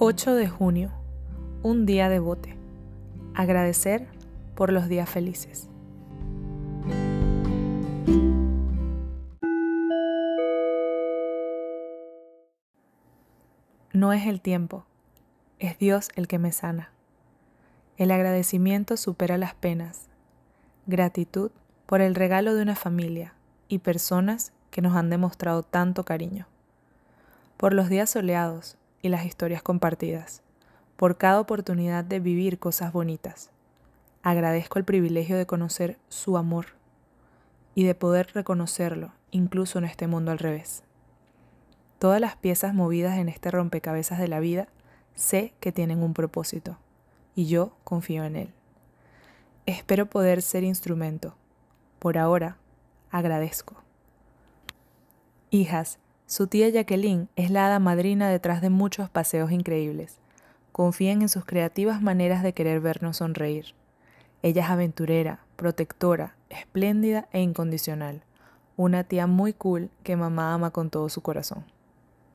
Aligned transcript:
8 0.00 0.36
de 0.36 0.46
junio, 0.46 0.92
un 1.64 1.84
día 1.84 2.08
de 2.08 2.20
bote. 2.20 2.54
Agradecer 3.34 4.06
por 4.54 4.72
los 4.72 4.88
días 4.88 5.10
felices. 5.10 5.68
No 13.92 14.12
es 14.12 14.28
el 14.28 14.40
tiempo, 14.40 14.84
es 15.58 15.76
Dios 15.78 16.10
el 16.14 16.28
que 16.28 16.38
me 16.38 16.52
sana. 16.52 16.92
El 17.96 18.12
agradecimiento 18.12 18.96
supera 18.96 19.36
las 19.36 19.54
penas. 19.54 20.06
Gratitud 20.86 21.50
por 21.86 22.02
el 22.02 22.14
regalo 22.14 22.54
de 22.54 22.62
una 22.62 22.76
familia 22.76 23.34
y 23.66 23.78
personas 23.78 24.52
que 24.70 24.80
nos 24.80 24.94
han 24.94 25.10
demostrado 25.10 25.64
tanto 25.64 26.04
cariño. 26.04 26.46
Por 27.56 27.74
los 27.74 27.88
días 27.88 28.10
soleados, 28.10 28.77
y 29.02 29.08
las 29.08 29.24
historias 29.24 29.62
compartidas, 29.62 30.42
por 30.96 31.16
cada 31.16 31.40
oportunidad 31.40 32.04
de 32.04 32.20
vivir 32.20 32.58
cosas 32.58 32.92
bonitas. 32.92 33.50
Agradezco 34.22 34.78
el 34.78 34.84
privilegio 34.84 35.36
de 35.36 35.46
conocer 35.46 35.98
su 36.08 36.36
amor 36.36 36.66
y 37.74 37.84
de 37.84 37.94
poder 37.94 38.30
reconocerlo 38.34 39.12
incluso 39.30 39.78
en 39.78 39.84
este 39.84 40.06
mundo 40.06 40.32
al 40.32 40.38
revés. 40.38 40.82
Todas 41.98 42.20
las 42.20 42.36
piezas 42.36 42.74
movidas 42.74 43.18
en 43.18 43.28
este 43.28 43.50
rompecabezas 43.50 44.18
de 44.18 44.28
la 44.28 44.40
vida 44.40 44.68
sé 45.14 45.52
que 45.60 45.72
tienen 45.72 46.02
un 46.02 46.14
propósito 46.14 46.78
y 47.34 47.46
yo 47.46 47.76
confío 47.84 48.24
en 48.24 48.36
él. 48.36 48.54
Espero 49.66 50.06
poder 50.06 50.42
ser 50.42 50.64
instrumento. 50.64 51.36
Por 51.98 52.18
ahora, 52.18 52.56
agradezco. 53.10 53.76
Hijas, 55.50 55.98
su 56.28 56.46
tía 56.46 56.68
Jacqueline 56.68 57.30
es 57.36 57.50
la 57.50 57.66
hada 57.66 57.78
madrina 57.78 58.28
detrás 58.28 58.60
de 58.60 58.68
muchos 58.68 59.08
paseos 59.08 59.50
increíbles. 59.50 60.18
Confíen 60.72 61.22
en 61.22 61.30
sus 61.30 61.46
creativas 61.46 62.02
maneras 62.02 62.42
de 62.42 62.52
querer 62.52 62.80
vernos 62.80 63.16
sonreír. 63.16 63.74
Ella 64.42 64.64
es 64.64 64.70
aventurera, 64.70 65.40
protectora, 65.56 66.36
espléndida 66.50 67.28
e 67.32 67.40
incondicional. 67.40 68.24
Una 68.76 69.04
tía 69.04 69.26
muy 69.26 69.54
cool 69.54 69.88
que 70.02 70.16
mamá 70.16 70.52
ama 70.52 70.70
con 70.70 70.90
todo 70.90 71.08
su 71.08 71.22
corazón. 71.22 71.64